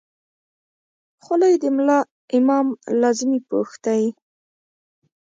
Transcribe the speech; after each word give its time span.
خولۍ 1.23 1.53
د 1.63 1.65
ملا 1.75 1.99
امام 2.37 2.67
لازمي 3.01 3.39
پوښ 3.49 3.69
دی. 3.85 4.03